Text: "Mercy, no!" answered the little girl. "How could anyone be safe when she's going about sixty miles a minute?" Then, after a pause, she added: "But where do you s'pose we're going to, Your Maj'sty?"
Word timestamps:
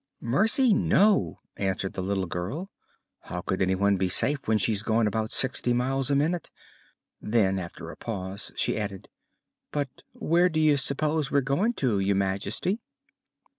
"Mercy, 0.23 0.73
no!" 0.73 1.41
answered 1.57 1.93
the 1.93 2.01
little 2.01 2.25
girl. 2.25 2.71
"How 3.19 3.41
could 3.41 3.61
anyone 3.61 3.97
be 3.97 4.09
safe 4.09 4.47
when 4.47 4.57
she's 4.57 4.81
going 4.81 5.05
about 5.05 5.31
sixty 5.31 5.73
miles 5.73 6.09
a 6.09 6.15
minute?" 6.15 6.49
Then, 7.21 7.59
after 7.59 7.91
a 7.91 7.97
pause, 7.97 8.51
she 8.55 8.79
added: 8.79 9.09
"But 9.71 10.01
where 10.13 10.49
do 10.49 10.59
you 10.59 10.75
s'pose 10.75 11.29
we're 11.29 11.41
going 11.41 11.73
to, 11.73 11.99
Your 11.99 12.15
Maj'sty?" 12.15 12.79